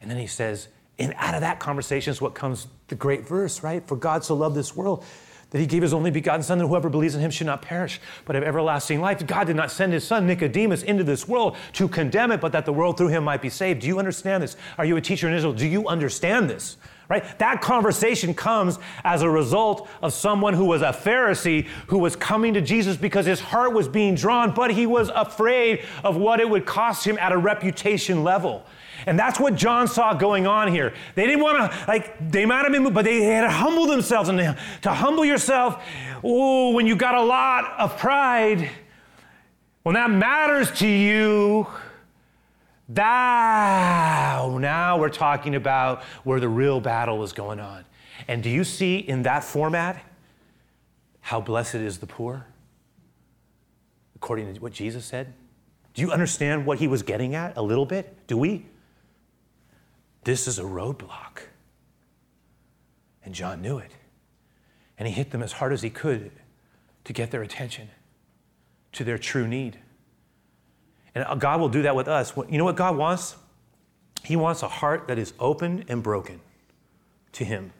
[0.00, 3.62] And then he says, and out of that conversation is what comes the great verse,
[3.62, 3.86] right?
[3.86, 5.04] For God so loved this world
[5.50, 8.00] that he gave his only begotten Son, that whoever believes in him should not perish,
[8.24, 9.26] but have everlasting life.
[9.26, 12.66] God did not send his Son, Nicodemus, into this world to condemn it, but that
[12.66, 13.80] the world through him might be saved.
[13.80, 14.56] Do you understand this?
[14.78, 15.52] Are you a teacher in Israel?
[15.52, 16.76] Do you understand this?
[17.10, 17.38] Right?
[17.40, 22.54] That conversation comes as a result of someone who was a Pharisee who was coming
[22.54, 26.48] to Jesus because his heart was being drawn, but he was afraid of what it
[26.48, 28.64] would cost him at a reputation level.
[29.06, 30.94] And that's what John saw going on here.
[31.14, 34.28] They didn't want to, like, they might have been, but they had to humble themselves.
[34.28, 34.38] And
[34.82, 35.82] to humble yourself,
[36.22, 38.70] oh, when you got a lot of pride,
[39.82, 41.66] when that matters to you,
[42.94, 47.84] that, now we're talking about where the real battle is going on.
[48.28, 50.02] And do you see in that format
[51.20, 52.46] how blessed is the poor?
[54.16, 55.32] According to what Jesus said?
[55.94, 58.26] Do you understand what he was getting at a little bit?
[58.26, 58.66] Do we?
[60.24, 61.40] This is a roadblock.
[63.24, 63.92] And John knew it.
[64.98, 66.30] And he hit them as hard as he could
[67.04, 67.88] to get their attention
[68.92, 69.78] to their true need.
[71.14, 72.32] And God will do that with us.
[72.48, 73.36] You know what God wants?
[74.24, 76.40] He wants a heart that is open and broken
[77.32, 77.72] to Him.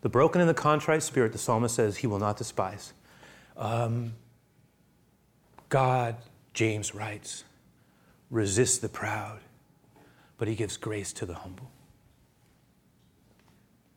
[0.00, 2.92] The broken and the contrite spirit, the psalmist says, He will not despise.
[3.56, 4.14] Um,
[5.68, 6.16] God,
[6.54, 7.44] James writes,
[8.30, 9.40] resists the proud,
[10.38, 11.70] but He gives grace to the humble.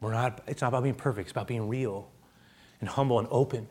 [0.02, 2.10] We're not, it's not about being perfect, it's about being real
[2.80, 3.68] and humble and open.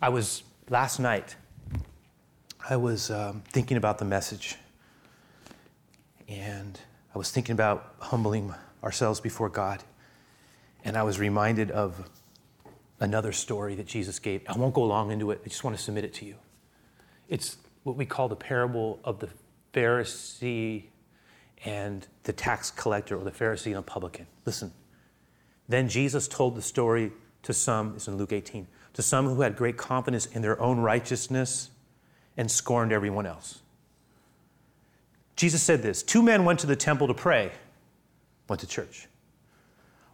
[0.00, 1.36] I was last night
[2.68, 4.54] I was um, thinking about the message,
[6.28, 6.78] and
[7.12, 9.82] I was thinking about humbling ourselves before God,
[10.84, 12.08] and I was reminded of
[13.00, 14.42] another story that Jesus gave.
[14.46, 16.36] I won't go long into it, I just want to submit it to you.
[17.28, 19.28] It's what we call the parable of the
[19.74, 20.84] Pharisee
[21.64, 24.28] and the tax collector, or the Pharisee and the publican.
[24.46, 24.72] Listen.
[25.68, 27.10] Then Jesus told the story
[27.42, 30.78] to some, it's in Luke 18, to some who had great confidence in their own
[30.78, 31.70] righteousness
[32.36, 33.60] and scorned everyone else.
[35.36, 37.52] Jesus said this Two men went to the temple to pray,
[38.48, 39.08] went to church.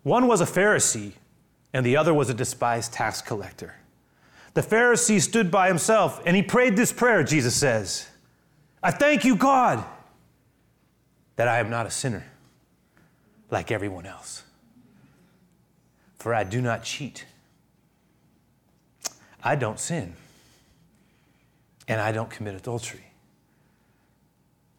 [0.02, 1.12] One was a Pharisee,
[1.72, 3.74] and the other was a despised tax collector.
[4.54, 8.08] The Pharisee stood by himself and he prayed this prayer, Jesus says
[8.82, 9.84] I thank you, God,
[11.36, 12.24] that I am not a sinner
[13.50, 14.44] like everyone else.
[16.18, 17.24] For I do not cheat,
[19.42, 20.14] I don't sin
[21.88, 23.04] and I don't commit adultery.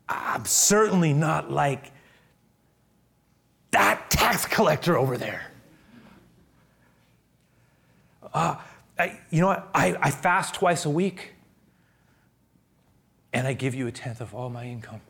[0.08, 1.92] I'm certainly not like
[3.72, 5.52] that tax collector over there.
[8.34, 8.56] Uh,
[8.98, 9.70] I, you know what?
[9.74, 11.34] I, I fast twice a week
[13.34, 15.02] and I give you a tenth of all my income.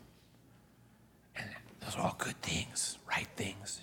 [1.36, 1.50] And
[1.82, 3.82] those are all good things, right things.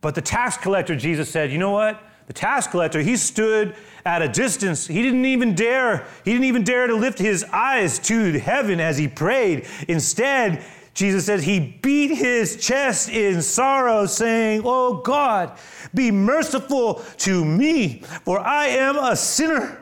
[0.00, 2.02] But the tax collector, Jesus said, you know what?
[2.26, 4.86] The tax collector, he stood at a distance.
[4.86, 8.98] He didn't even dare, he didn't even dare to lift his eyes to heaven as
[8.98, 9.66] he prayed.
[9.88, 15.56] Instead, Jesus says he beat his chest in sorrow, saying, Oh God,
[15.94, 19.78] be merciful to me, for I am a sinner.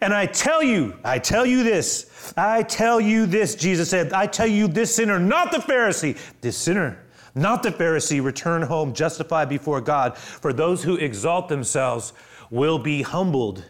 [0.00, 4.26] And I tell you, I tell you this, I tell you this, Jesus said, I
[4.26, 6.98] tell you this sinner, not the Pharisee, this sinner
[7.40, 10.16] not the Pharisee, return home justified before God.
[10.16, 12.12] For those who exalt themselves
[12.50, 13.64] will be humbled,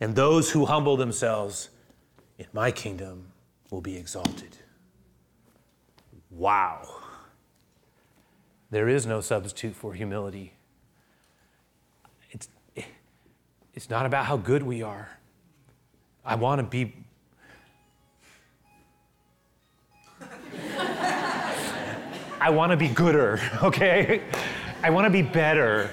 [0.00, 1.70] and those who humble themselves
[2.38, 3.26] in my kingdom
[3.70, 4.56] will be exalted.
[6.30, 6.88] Wow.
[8.70, 10.54] There is no substitute for humility.
[12.30, 12.48] It's,
[13.74, 15.18] it's not about how good we are.
[16.24, 16.94] I want to be
[22.42, 24.20] I want to be gooder, okay?
[24.82, 25.88] I want to be better.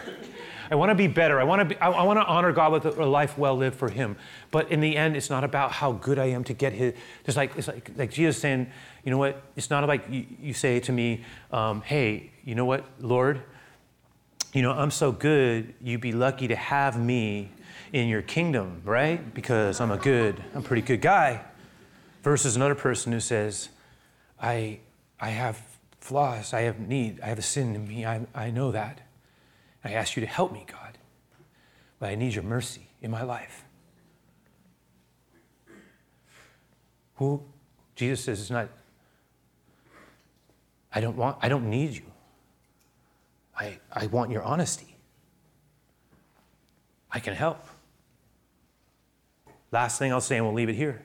[0.72, 1.40] I want to be better.
[1.40, 3.76] I want to be, I, want to honor God with a, a, life well lived
[3.76, 4.16] for Him.
[4.50, 6.96] But in the end, it's not about how good I am to get His.
[7.24, 8.66] Just like it's like like Jesus saying,
[9.04, 9.44] you know what?
[9.56, 13.44] It's not like you, you say to me, um, "Hey, you know what, Lord?
[14.52, 15.76] You know I'm so good.
[15.82, 17.52] You'd be lucky to have me
[17.94, 19.34] in your kingdom, right?
[19.36, 21.42] Because I'm a good, I'm a pretty good guy."
[22.24, 23.70] Versus another person who says,
[24.42, 24.80] "I
[25.20, 25.69] I have
[26.10, 26.56] flaws.
[26.56, 27.22] I have need.
[27.22, 28.04] I have a sin in me.
[28.04, 29.02] I, I know that.
[29.84, 30.98] I ask you to help me, God.
[32.00, 33.64] But I need your mercy in my life.
[37.18, 37.44] Who
[37.96, 38.70] Jesus says it's not,
[40.92, 42.06] I don't want, I don't need you.
[43.56, 44.96] I, I want your honesty.
[47.12, 47.64] I can help.
[49.72, 51.04] Last thing I'll say, and we'll leave it here.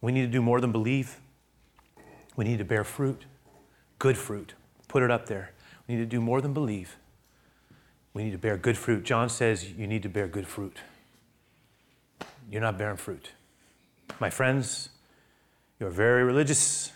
[0.00, 1.18] We need to do more than believe.
[2.34, 3.26] We need to bear fruit
[3.98, 4.54] good fruit.
[4.88, 5.52] Put it up there.
[5.86, 6.96] We need to do more than believe.
[8.14, 9.04] We need to bear good fruit.
[9.04, 10.78] John says you need to bear good fruit.
[12.50, 13.32] You're not bearing fruit.
[14.20, 14.88] My friends,
[15.78, 16.92] you're very religious,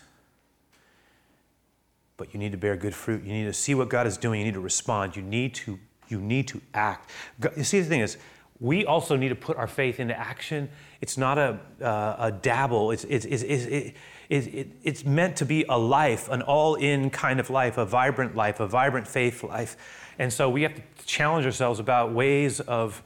[2.17, 3.23] but you need to bear good fruit.
[3.23, 4.39] You need to see what God is doing.
[4.39, 5.15] You need to respond.
[5.15, 5.79] You need to,
[6.09, 7.09] you need to act.
[7.55, 8.17] You see, the thing is,
[8.59, 10.69] we also need to put our faith into action.
[11.01, 13.97] It's not a, uh, a dabble, it's, it's, it's, it's,
[14.33, 18.35] it, it's meant to be a life, an all in kind of life, a vibrant
[18.35, 19.77] life, a vibrant faith life.
[20.17, 23.01] And so we have to challenge ourselves about ways of,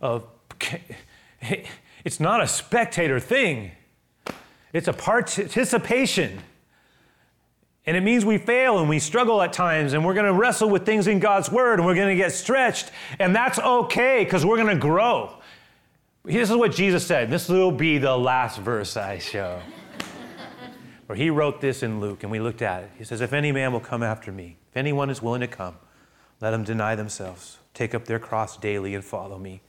[0.00, 0.26] of
[2.04, 3.72] it's not a spectator thing,
[4.72, 6.40] it's a participation.
[7.86, 10.68] And it means we fail and we struggle at times, and we're going to wrestle
[10.68, 14.44] with things in God's Word, and we're going to get stretched, and that's okay because
[14.44, 15.34] we're going to grow.
[16.24, 17.30] This is what Jesus said.
[17.30, 19.60] This will be the last verse I show.
[21.10, 22.90] Where he wrote this in Luke, and we looked at it.
[22.96, 25.74] He says, If any man will come after me, if anyone is willing to come,
[26.40, 29.60] let them deny themselves, take up their cross daily, and follow me.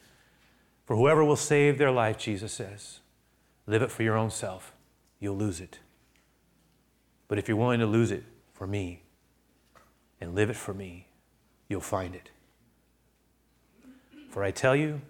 [0.86, 3.00] For whoever will save their life, Jesus says,
[3.66, 4.76] live it for your own self,
[5.20, 5.80] you'll lose it.
[7.28, 8.24] But if you're willing to lose it
[8.54, 9.02] for me
[10.20, 11.08] and live it for me,
[11.68, 12.30] you'll find it.
[14.30, 15.02] For I tell you,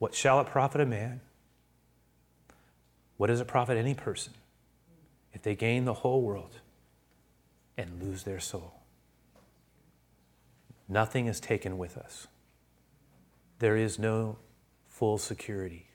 [0.00, 1.20] what shall it profit a man?
[3.16, 4.32] What does it profit any person
[5.38, 6.56] if they gain the whole world
[7.76, 8.74] and lose their soul?
[10.88, 12.26] Nothing is taken with us.
[13.60, 14.38] There is no
[14.88, 15.90] full security.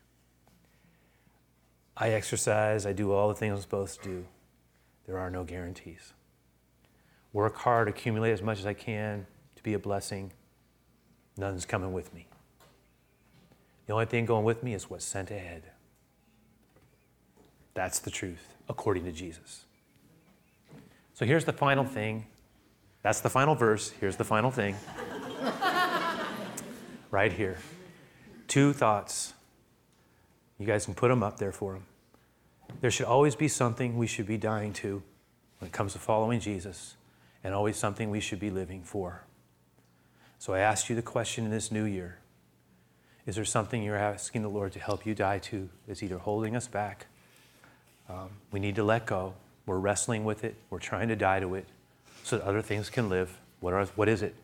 [1.97, 4.25] I exercise, I do all the things I'm supposed to do
[5.05, 6.13] there are no guarantees.
[7.33, 9.27] Work hard, accumulate as much as I can
[9.57, 10.31] to be a blessing.
[11.35, 12.27] None's coming with me.
[13.87, 15.63] The only thing going with me is what's sent ahead.
[17.73, 19.65] That's the truth, according to Jesus.
[21.13, 22.25] So here's the final thing.
[23.01, 23.91] That's the final verse.
[23.99, 24.75] Here's the final thing.
[27.11, 27.57] right here.
[28.47, 29.33] Two thoughts.
[30.57, 31.85] You guys can put them up there for them.
[32.81, 35.03] There should always be something we should be dying to
[35.59, 36.95] when it comes to following Jesus,
[37.43, 39.23] and always something we should be living for.
[40.39, 42.17] So I asked you the question in this new year
[43.25, 46.55] Is there something you're asking the Lord to help you die to that's either holding
[46.55, 47.07] us back?
[48.09, 49.33] Um, we need to let go.
[49.65, 51.67] We're wrestling with it, we're trying to die to it
[52.23, 53.37] so that other things can live.
[53.59, 54.35] What, are, what is it?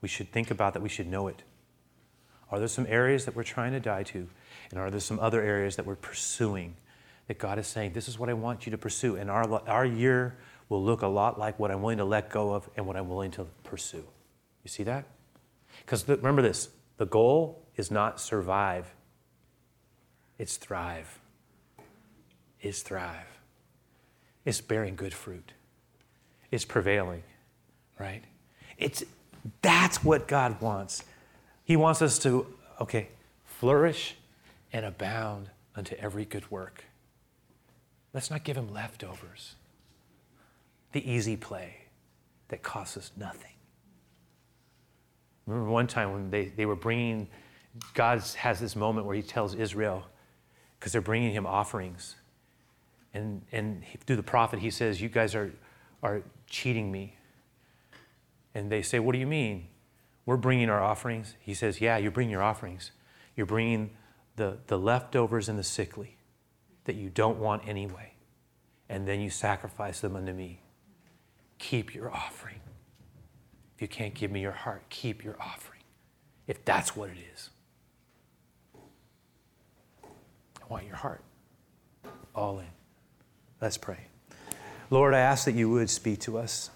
[0.00, 1.42] We should think about that, we should know it.
[2.50, 4.28] Are there some areas that we're trying to die to?
[4.70, 6.76] And are there some other areas that we're pursuing
[7.26, 9.16] that God is saying, This is what I want you to pursue.
[9.16, 10.36] And our, our year
[10.68, 13.08] will look a lot like what I'm willing to let go of and what I'm
[13.08, 14.04] willing to pursue.
[14.64, 15.04] You see that?
[15.84, 18.94] Because remember this the goal is not survive,
[20.38, 21.18] it's thrive.
[22.60, 23.26] It's thrive.
[24.44, 25.52] It's bearing good fruit.
[26.50, 27.22] It's prevailing,
[27.98, 28.22] right?
[28.78, 29.04] It's
[29.62, 31.04] that's what God wants.
[31.64, 32.46] He wants us to,
[32.80, 33.08] okay,
[33.44, 34.16] flourish
[34.72, 36.84] and abound unto every good work.
[38.14, 39.54] Let's not give him leftovers.
[40.92, 41.76] The easy play
[42.48, 43.52] that costs us nothing.
[45.46, 47.28] Remember one time when they, they were bringing,
[47.94, 50.04] God has this moment where he tells Israel,
[50.78, 52.16] because they're bringing him offerings.
[53.18, 55.52] And, and through the prophet, he says, You guys are,
[56.04, 57.16] are cheating me.
[58.54, 59.66] And they say, What do you mean?
[60.24, 61.34] We're bringing our offerings.
[61.40, 62.92] He says, Yeah, you're bringing your offerings.
[63.34, 63.90] You're bringing
[64.36, 66.16] the, the leftovers and the sickly
[66.84, 68.12] that you don't want anyway,
[68.88, 70.60] and then you sacrifice them unto me.
[71.58, 72.60] Keep your offering.
[73.74, 75.82] If you can't give me your heart, keep your offering.
[76.46, 77.50] If that's what it is,
[80.04, 81.22] I want your heart
[82.34, 82.77] all in.
[83.60, 84.06] Let's pray.
[84.90, 86.70] Lord, I ask that you would speak to us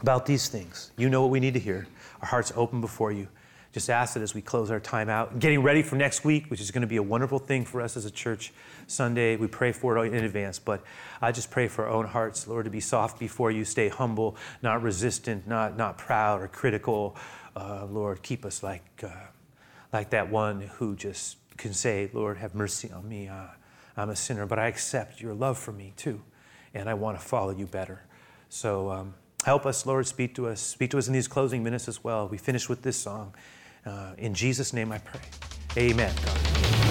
[0.00, 0.90] about these things.
[0.96, 1.86] You know what we need to hear.
[2.20, 3.28] Our hearts open before you
[3.72, 6.60] just ask that as we close our time out, getting ready for next week, which
[6.60, 8.52] is going to be a wonderful thing for us as a church
[8.86, 9.36] Sunday.
[9.36, 10.84] We pray for it in advance, but
[11.22, 14.36] I just pray for our own hearts, Lord, to be soft before you, stay humble,
[14.60, 17.16] not resistant, not, not proud or critical.
[17.56, 19.08] Uh, Lord, keep us like, uh,
[19.90, 23.28] like that one who just can say, Lord, have mercy on me.
[23.28, 23.46] Uh,
[23.96, 26.20] I'm a sinner, but I accept your love for me too,
[26.74, 28.02] and I want to follow you better.
[28.48, 29.14] So um,
[29.44, 30.60] help us, Lord, speak to us.
[30.60, 32.28] Speak to us in these closing minutes as well.
[32.28, 33.34] We finish with this song.
[33.84, 35.20] Uh, in Jesus' name I pray.
[35.76, 36.14] Amen.
[36.24, 36.81] God.